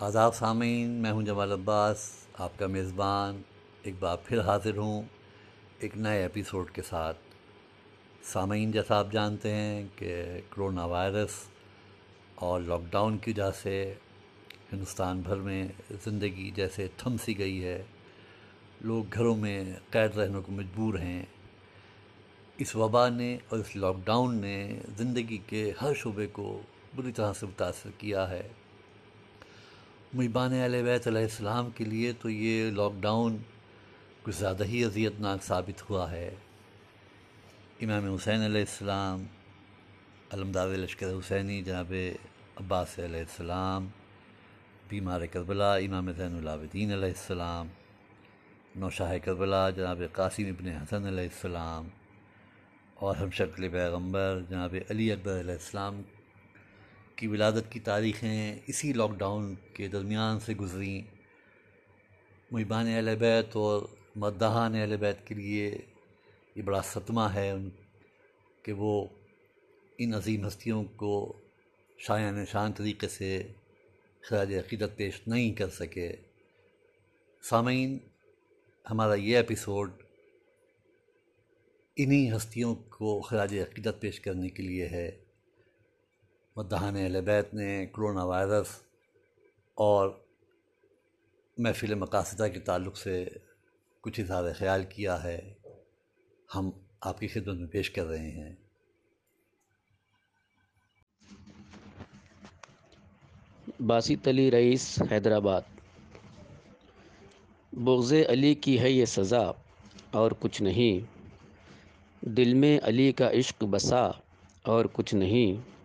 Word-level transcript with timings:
آداب 0.00 0.34
سامعین، 0.34 0.90
میں 0.90 1.12
ہوں 1.12 1.22
جمال 1.22 1.52
عباس، 1.52 2.10
آپ 2.38 2.58
کا 2.58 2.66
میزبان، 2.66 3.42
ایک 3.82 3.94
بار 3.98 4.16
پھر 4.24 4.40
حاضر 4.40 4.76
ہوں 4.76 5.02
ایک 5.78 5.96
نئے 5.96 6.22
ایپیسوڈ 6.22 6.70
کے 6.70 6.82
ساتھ۔ 6.82 7.16
سامعین، 8.22 8.70
جیسا 8.70 8.98
آپ 8.98 9.06
جانتے 9.12 9.54
ہیں 9.54 9.86
کہ 9.96 10.24
کرونا 10.50 10.84
وائرس 10.84 11.30
اور 12.34 12.60
لاک 12.60 12.80
ڈاؤن 12.90 13.18
کی 13.18 13.30
وجہ 13.30 13.50
سے 13.62 13.94
ہندوستان 14.72 15.20
بھر 15.20 15.36
میں 15.36 15.68
زندگی 16.04 16.50
جیسے 16.54 16.88
تھم 16.96 17.16
سی 17.24 17.38
گئی 17.38 17.64
ہے۔ 17.64 17.82
لوگ 18.80 19.04
گھروں 19.12 19.36
میں 19.36 19.74
قید 19.90 20.16
رہنے 20.16 20.40
کو 20.46 20.52
مجبور 20.52 20.98
ہیں۔ 20.98 21.22
اس 22.58 22.76
وبا 22.76 23.08
نے 23.08 23.38
اور 23.48 23.58
اس 23.58 23.76
لاک 23.76 23.96
ڈاؤن 24.04 24.34
نے 24.34 24.80
زندگی 24.96 25.38
کے 25.46 25.72
ہر 25.82 25.94
شعبے 25.94 26.26
کو 26.26 26.62
بری 26.96 27.12
طرح 27.12 27.32
سے 27.32 27.46
متاثر 27.46 27.90
کیا 27.98 28.30
ہے۔ 28.30 28.48
محبان 30.12 30.52
علیہ 30.52 30.82
بیت 30.82 31.06
علیہ 31.08 31.22
السلام 31.22 31.68
کے 31.74 31.84
لیے 31.84 32.12
تو 32.20 32.30
یہ 32.30 32.70
لاک 32.76 32.92
ڈاؤن 33.00 33.36
کچھ 34.22 34.34
زیادہ 34.36 34.64
ہی 34.66 34.82
اذیت 34.84 35.20
ناک 35.20 35.42
ثابت 35.42 35.82
ہوا 35.90 36.10
ہے۔ 36.12 36.30
امام 37.80 38.14
حسین 38.14 38.44
علیہ 38.44 38.60
السلام 38.60 39.24
علمداد 40.30 40.74
لشکر 40.78 41.12
حسینی 41.18 41.60
جناب 41.62 41.92
عباس 42.56 42.98
علیہ 43.04 43.20
السلام، 43.20 43.86
بیمار 44.88 45.26
کربلا 45.32 45.72
امام 45.76 46.12
زین 46.16 46.36
العابدین 46.38 46.92
علیہ 46.92 47.14
السلام، 47.16 47.68
نوشاہ 48.74 49.16
کربلا 49.24 49.68
جناب 49.70 50.02
قاسم 50.12 50.46
ابن 50.48 50.68
حسن 50.68 51.06
علیہ 51.06 51.28
السلام، 51.34 51.88
اور 52.96 53.16
ہم 53.16 53.30
شکل 53.38 53.68
پیغمبر 53.68 54.40
جناب 54.48 54.74
علی 54.90 55.12
اکبر 55.12 55.40
علیہ 55.40 55.54
السلام 55.54 56.02
کی 57.20 57.26
ولادت 57.26 57.72
کی 57.72 57.80
تاریخیں 57.80 58.58
اسی 58.66 58.92
لاک 58.92 59.10
ڈاؤن 59.18 59.54
کے 59.74 59.88
درمیان 59.88 60.40
سے 60.40 60.54
گزریں۔ 60.54 61.02
محبان 62.50 62.86
اہل 62.86 63.16
بیت 63.16 63.56
اور 63.56 63.82
مدہان 64.16 64.74
اہل 64.74 64.96
بیت 64.96 65.26
کے 65.26 65.34
لیے 65.34 65.78
یہ 66.54 66.62
بڑا 66.62 66.80
صدمہ 66.82 67.20
ہے 67.20 67.50
ان 67.50 67.70
کہ 68.62 68.72
وہ 68.72 69.06
ان 69.98 70.14
عظیم 70.14 70.46
ہستیوں 70.46 70.84
کو 70.84 71.38
شایہ 71.98 72.30
نشان 72.30 72.72
طریقے 72.72 73.08
سے 73.08 73.46
خراج 74.20 74.54
عقیدت 74.54 74.96
پیش 74.96 75.20
نہیں 75.26 75.54
کر 75.54 75.68
سکے۔ 75.68 76.12
سامعین، 77.42 77.98
ہمارا 78.90 79.14
یہ 79.14 79.36
ایپیسوڈ 79.36 79.90
انہی 81.96 82.36
ہستیوں 82.36 82.74
کو 82.74 83.20
خراج 83.20 83.58
عقیدت 83.58 83.96
پیش 84.00 84.20
کرنے 84.20 84.48
کے 84.48 84.62
لیے 84.62 84.88
ہے۔ 84.88 85.10
مدہان 86.56 86.96
اہل 86.96 87.20
بیت 87.20 87.54
نے 87.54 87.86
کرونا 87.86 88.24
وائرس 88.24 88.66
اور 89.74 90.10
محفل 91.58 91.94
مقاصدہ 91.94 92.48
کے 92.52 92.60
تعلق 92.60 92.96
سے 92.96 93.28
کچھ 94.00 94.20
اظہار 94.20 94.44
خیال 94.58 94.84
کیا 94.84 95.24
ہے، 95.24 95.54
ہم 96.54 96.70
آپ 97.00 97.20
کی 97.20 97.28
خدمت 97.28 97.56
میں 97.56 97.68
پیش 97.68 97.90
کر 97.90 98.04
رہے 98.04 98.30
ہیں۔ 98.30 98.56
باسط 103.80 104.28
علی 104.28 104.50
رئیس 104.50 105.02
حیدرآباد۔ 105.10 105.60
بغض 107.72 108.12
علی 108.28 108.54
کی 108.54 108.80
ہے 108.80 108.90
یہ 108.90 109.04
سزا 109.04 109.50
اور 110.10 110.30
کچھ 110.40 110.62
نہیں۔ 110.62 111.20
دل 112.20 112.54
میں 112.54 112.80
علی 112.82 113.12
کا 113.12 113.30
عشق 113.30 113.64
بسا 113.64 114.10
اور 114.62 114.84
کچھ 114.92 115.14
نہیں۔ 115.14 115.79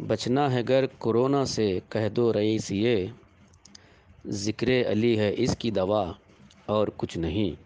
بچنا 0.00 0.52
ہے 0.52 0.62
گر 0.68 0.86
کرونا 0.86 1.44
سے 1.44 1.78
کہہ 1.88 2.08
دو 2.08 2.32
رئیس 2.32 2.72
یہ۔ 2.72 3.06
ذکر 4.26 4.68
علی 4.90 5.18
ہے 5.18 5.34
اس 5.36 5.56
کی 5.56 5.70
دوا 5.70 6.12
اور 6.66 6.88
کچھ 6.96 7.18
نہیں۔ 7.18 7.62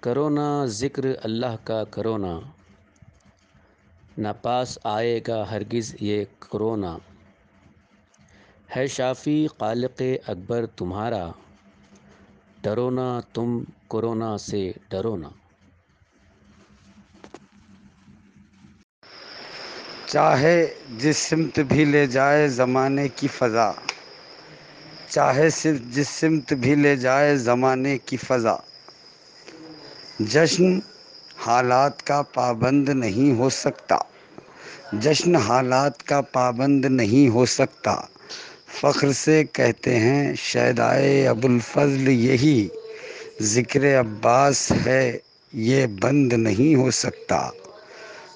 کرونا، 0.00 0.64
ذکر 0.64 1.04
اللہ 1.22 1.56
کا 1.64 1.84
کرونا۔ 1.84 2.40
نہ 4.18 4.28
پاس 4.42 4.78
آئے 4.84 5.20
گا 5.28 5.50
ہرگز 5.50 5.96
یہ 6.00 6.24
کرونا۔ 6.38 6.98
ہے 8.76 8.86
شافی 8.86 9.46
خالق 9.58 10.02
اکبر 10.26 10.66
تمہارا۔ 10.66 11.30
ڈرونا 12.62 13.20
تم 13.32 13.64
کرونا 13.90 14.38
سے 14.38 14.72
ڈرونا 14.88 15.28
چاہے 20.08 20.66
جس 20.98 21.16
سمت 21.16 21.60
بھی 21.60 21.84
لے 21.84 22.06
جائے 22.06 22.48
زمانے 22.48 23.08
کی 23.08 23.28
فضا۔ 23.28 23.72
چاہے 25.08 25.50
صرف 25.50 25.94
جس 25.94 26.08
سمت 26.08 26.52
بھی 26.52 26.74
لے 26.74 26.96
جائے 26.96 27.36
زمانے 27.36 27.98
کی 27.98 28.16
فضا۔ 28.16 28.56
جشن 30.20 30.78
حالات 31.46 32.06
کا 32.06 32.22
پابند 32.22 32.88
نہیں 32.88 33.38
ہو 33.38 33.48
سکتا۔ 33.48 33.98
جشن 34.92 35.36
حالات 35.36 36.02
کا 36.02 36.20
پابند 36.20 36.84
نہیں 36.84 37.28
ہو 37.28 37.46
سکتا۔ 37.46 38.00
فخر 38.80 39.12
سے 39.12 39.44
کہتے 39.44 39.98
ہیں 39.98 40.34
شیدائے 40.34 41.28
ابوالفضل 41.28 42.08
یہی۔ 42.08 42.68
ذکر 43.42 44.00
عباس 44.00 44.72
ہے، 44.86 45.18
یہ 45.52 45.86
بند 46.00 46.32
نہیں 46.32 46.74
ہو 46.74 46.90
سکتا۔ 46.90 47.50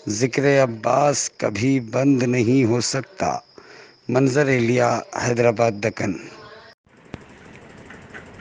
ذکر 0.06 0.62
عباس 0.62 1.30
کبھی 1.36 1.80
بند 1.80 2.22
نہیں 2.22 2.64
ہو 2.64 2.80
سکتا۔ 2.80 3.38
منظر 4.08 4.44
لیا 4.60 5.00
حیدرآباد، 5.28 5.72
دکن۔ 5.72 6.12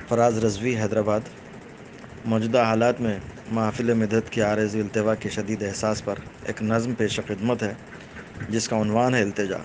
فراز 0.09 0.37
رضوی، 0.37 0.77
حیدرآباد۔ 0.77 1.19
موجودہ 2.25 2.63
حالات 2.63 3.01
میں 3.01 3.19
محافل 3.47 3.93
مدت 3.93 4.29
کی 4.29 4.41
عارضی 4.41 4.81
التوا 4.81 5.15
کے 5.15 5.29
شدید 5.29 5.63
احساس 5.63 6.05
پر 6.05 6.15
ایک 6.43 6.61
نظم 6.61 6.93
پیش 6.93 7.19
خدمت 7.27 7.63
ہے، 7.63 7.73
جس 8.49 8.69
کا 8.69 8.81
عنوان 8.81 9.15
ہے 9.15 9.21
التجا۔ 9.21 9.57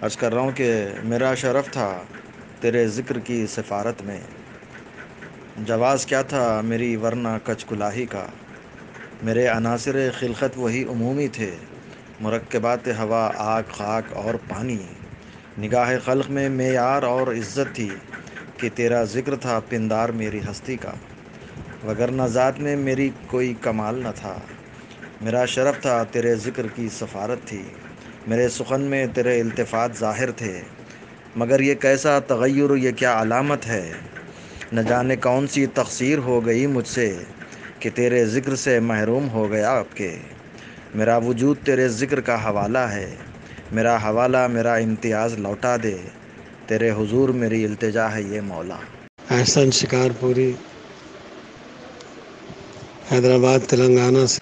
عرض 0.00 0.16
کر 0.16 0.34
رہا 0.34 0.40
ہوں 0.40 0.52
کہ 0.52 0.88
میرا 1.04 1.34
شرف 1.34 1.70
تھا 1.70 2.04
تیرے 2.60 2.88
ذکر 2.88 3.18
کی 3.18 3.46
سفارت 3.46 4.02
میں۔ 4.02 4.20
جواز 5.56 6.06
کیا 6.06 6.22
تھا 6.22 6.60
میری 6.60 6.96
ورنہ 6.96 7.28
کچ 7.44 7.64
کلاہی 7.64 8.06
کا؟ 8.06 8.26
میرے 9.24 9.46
عناصر 9.46 10.08
خلقت 10.18 10.56
وہی 10.56 10.84
عمومی 10.84 11.28
تھے، 11.28 11.50
مرکبات 12.20 12.88
ہوا، 12.88 13.30
آگ، 13.36 13.62
خاک 13.70 14.12
اور 14.12 14.34
پانی۔ 14.48 14.78
نگاہ 15.58 15.98
خلق 16.04 16.30
میں 16.30 16.48
معیار 16.48 17.02
اور 17.02 17.26
عزت 17.26 17.74
تھی 17.74 17.96
کہ 18.56 18.68
تیرا 18.74 19.04
ذکر 19.04 19.36
تھا 19.36 19.60
پندار 19.68 20.08
میری 20.08 20.40
ہستی 20.50 20.76
کا۔ 20.76 20.92
وگرنہ 21.86 22.22
ذات 22.22 22.60
میں 22.60 22.76
میری 22.76 23.10
کوئی 23.26 23.54
کمال 23.60 24.02
نہ 24.02 24.08
تھا۔ 24.14 24.38
میرا 25.20 25.44
شرف 25.44 25.82
تھا 25.82 26.04
تیرے 26.04 26.34
ذکر 26.34 26.66
کی 26.74 26.88
سفارت 26.88 27.38
تھی۔ 27.44 27.62
میرے 28.26 28.48
سخن 28.48 28.80
میں 28.80 29.06
تیرے 29.14 29.40
التفات 29.40 29.90
ظاہر 29.98 30.30
تھے۔ 30.30 30.60
مگر 31.36 31.60
یہ 31.60 31.74
کیسا 31.74 32.18
تغیر، 32.18 32.76
یہ 32.76 32.90
کیا 32.90 33.22
علامت 33.22 33.66
ہے؟ 33.66 33.92
نہ 34.72 34.80
جانے 34.80 35.16
کون 35.16 35.46
سی 35.46 35.66
تقصیر 35.66 36.18
ہو 36.18 36.46
گئی 36.46 36.66
مجھ 36.66 36.88
سے۔ 36.88 37.18
کہ 37.84 37.90
تیرے 37.94 38.26
ذکر 38.26 38.56
سے 38.56 38.80
محروم 38.80 39.28
ہو 39.28 39.50
گیا 39.50 39.70
آپ 39.70 39.96
کے۔ 39.96 40.16
میرا 40.94 41.16
وجود 41.16 41.56
تیرے 41.64 41.88
ذکر 41.88 42.20
کا 42.20 42.44
حوالہ 42.44 42.78
ہے۔ 42.78 43.14
میرا 43.72 43.96
حوالہ 43.96 44.46
میرا 44.46 44.74
امتیاز 44.74 45.34
لوٹا 45.38 45.76
دے۔ 45.82 45.96
تیرے 46.66 46.90
حضور 46.90 47.28
میری 47.28 47.64
التجا 47.64 48.14
ہے 48.14 48.22
یہ 48.22 48.40
مولا۔ 48.40 48.76
احسن 49.30 49.70
شکار 49.70 50.10
پوری۔ 50.20 50.52
حیدرآباد، 53.12 53.58
تلنگانہ 53.68 54.26
سے۔ 54.26 54.40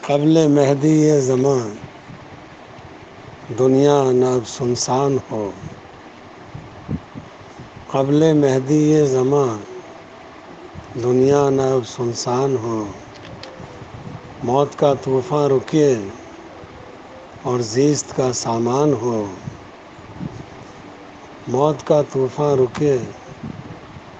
قبل 0.00 0.46
مہدی 0.46 1.02
یہ 1.02 1.20
زمان 1.20 1.74
دنیا 3.58 4.02
نب 4.04 4.48
سنسان 4.48 5.18
ہو۔ 5.30 5.50
قبل 7.90 8.32
مہدی 8.32 8.90
یہ 8.90 9.04
زمان 9.04 9.69
دنیا 10.94 11.50
نب 11.50 11.86
سنسان 11.86 12.56
ہو۔ 12.62 12.84
موت 14.44 14.78
کا 14.78 14.94
طوفان 15.04 15.50
رکے 15.50 15.94
اور 17.42 17.60
زیست 17.60 18.16
کا 18.16 18.32
سامان 18.32 18.92
ہو۔ 18.92 19.24
موت 21.48 21.86
کا 21.86 22.02
طوفان 22.12 22.58
رکے 22.58 22.96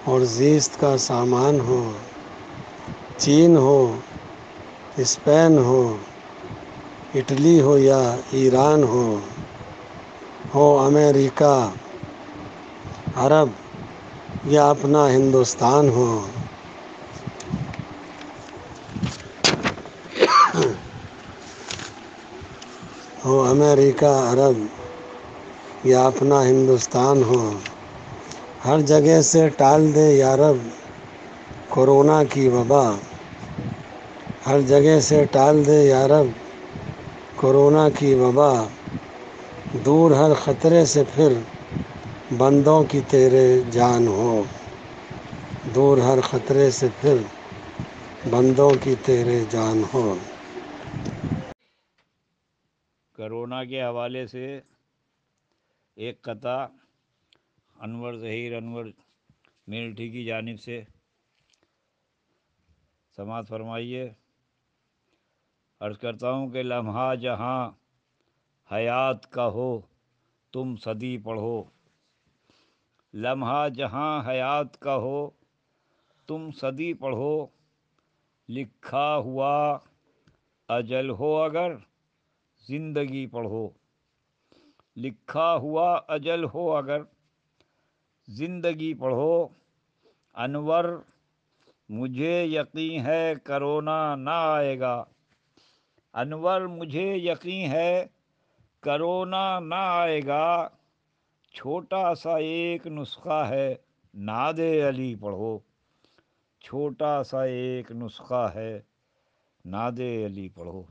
اور 0.04 0.20
زیست 0.20 0.80
کا 0.80 0.98
سامان 0.98 1.60
ہو۔ 1.60 1.92
چین 3.18 3.56
ہو، 3.56 3.96
اسپین 4.96 5.58
ہو، 5.58 5.96
اٹلی 7.14 7.60
ہو 7.60 7.78
یا 7.78 8.16
ایران 8.30 8.82
ہو۔ 8.82 9.20
ہو 10.54 10.78
امریکہ، 10.78 11.70
عرب 13.16 13.48
یا 14.44 14.70
اپنا 14.70 15.10
ہندوستان 15.10 15.88
ہو۔ 15.88 16.20
ہو 23.30 23.40
امریکہ، 23.44 24.32
عرب 24.32 24.56
یا 25.84 26.06
اپنا 26.06 26.42
ہندوستان 26.46 27.22
ہو۔ 27.22 27.50
ہر 28.64 28.80
جگہ 28.80 29.20
سے 29.22 29.48
ٹال 29.48 29.94
دے 29.94 30.12
یارب 30.16 30.56
کورونا 31.68 32.24
کی 32.24 32.48
وبا۔ 32.48 32.84
ہر 34.46 34.60
جگہ 34.60 35.00
سے 35.00 35.24
ٹال 35.24 35.66
دے 35.66 35.84
یارب 35.86 36.26
کورونا 37.36 37.88
کی 37.88 38.14
وبا۔ 38.14 38.52
دور 39.84 40.10
ہر 40.10 40.34
خطرے 40.34 40.84
سے 40.84 41.02
پھر 41.14 41.32
بندوں 42.38 42.82
کی 42.88 43.00
تیرے 43.08 43.60
جان 43.70 44.06
ہو۔ 44.08 44.42
دور 45.74 45.98
ہر 45.98 46.20
خطرے 46.20 46.70
سے 46.70 46.88
پھر 47.00 47.16
بندوں 48.30 48.70
کی 48.82 48.94
تیرے 49.04 49.44
جان 49.50 49.82
ہو۔ 49.94 50.14
کرونا 53.20 53.64
کے 53.64 53.82
حوالے 53.82 54.26
سے 54.26 54.60
ایک 55.94 56.22
قطع 56.22 56.66
انور 57.80 58.14
ظہیر 58.14 58.56
انور 58.56 58.84
میلٹھی 59.66 60.10
کی 60.10 60.24
جانب 60.24 60.60
سے 60.60 60.82
سماعت 63.16 63.48
فرمائیے۔ 63.48 64.10
عرض 65.80 65.98
کرتا 65.98 66.30
ہوں 66.30 66.50
کہ 66.50 66.62
لمحہ 66.62 67.14
جہاں 67.14 67.70
حیات 68.72 69.30
کا 69.30 69.46
ہو، 69.46 69.80
تم 70.52 70.76
صدی 70.76 71.18
پڑھو۔ 71.18 71.64
لمحہ 73.14 73.68
جہاں 73.68 74.28
حیات 74.28 74.78
کا 74.78 74.96
ہو، 74.96 75.30
تم 76.26 76.50
صدی 76.50 76.94
پڑھو۔ 76.94 77.46
لکھا 78.48 79.16
ہوا 79.16 79.78
اجل 80.68 81.10
ہو 81.10 81.42
اگر 81.42 81.72
زندگی 82.68 83.26
پڑھو۔ 83.26 83.70
لکھا 84.96 85.56
ہوا 85.56 86.00
اجل 86.08 86.44
ہو 86.44 86.76
اگر 86.76 87.02
زندگی 88.28 88.94
پڑھو۔ 88.94 89.48
انور، 90.34 90.84
مجھے 91.88 92.44
یقین 92.44 93.06
ہے 93.06 93.34
کرونا 93.44 94.14
نہ 94.14 94.30
آئے 94.30 94.80
گا۔ 94.80 95.04
انور، 96.14 96.60
مجھے 96.60 97.16
یقین 97.16 97.70
ہے 97.70 98.06
کرونا 98.80 99.60
نہ 99.60 99.74
آئے 99.74 100.20
گا۔ 100.26 100.68
چھوٹا 101.52 102.14
سا 102.14 102.36
ایک 102.36 102.86
نسخہ 102.86 103.46
ہے، 103.48 103.74
ناد 104.14 104.58
علی 104.88 105.14
پڑھو۔ 105.14 105.58
چھوٹا 106.60 107.22
سا 107.22 107.42
ایک 107.42 107.92
نسخہ 107.92 108.50
ہے، 108.54 108.80
ناد 109.64 110.00
علی 110.26 110.48
پڑھو۔ 110.48 110.82